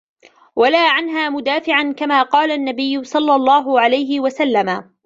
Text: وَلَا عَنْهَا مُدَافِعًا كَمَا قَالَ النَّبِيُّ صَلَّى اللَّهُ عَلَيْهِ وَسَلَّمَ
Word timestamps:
وَلَا 0.55 0.89
عَنْهَا 0.91 1.29
مُدَافِعًا 1.29 1.91
كَمَا 1.97 2.23
قَالَ 2.23 2.51
النَّبِيُّ 2.51 3.03
صَلَّى 3.03 3.35
اللَّهُ 3.35 3.79
عَلَيْهِ 3.81 4.19
وَسَلَّمَ 4.19 4.89